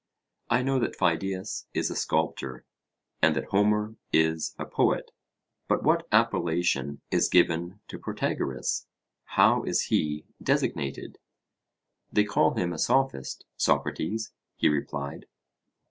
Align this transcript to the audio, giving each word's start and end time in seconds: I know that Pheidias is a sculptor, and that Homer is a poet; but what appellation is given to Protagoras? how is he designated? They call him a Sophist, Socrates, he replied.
I 0.49 0.63
know 0.63 0.79
that 0.79 0.95
Pheidias 0.95 1.67
is 1.75 1.91
a 1.91 1.95
sculptor, 1.95 2.65
and 3.21 3.35
that 3.35 3.45
Homer 3.51 3.97
is 4.11 4.55
a 4.57 4.65
poet; 4.65 5.11
but 5.67 5.83
what 5.83 6.07
appellation 6.11 7.01
is 7.11 7.29
given 7.29 7.81
to 7.87 7.99
Protagoras? 7.99 8.87
how 9.25 9.61
is 9.61 9.83
he 9.93 10.25
designated? 10.41 11.19
They 12.11 12.23
call 12.23 12.55
him 12.55 12.73
a 12.73 12.79
Sophist, 12.79 13.45
Socrates, 13.57 14.33
he 14.55 14.69
replied. 14.69 15.27